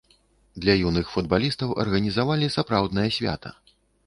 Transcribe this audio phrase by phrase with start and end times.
[0.63, 3.55] Для юных футбалістаў арганізавалі сапраўднае свята.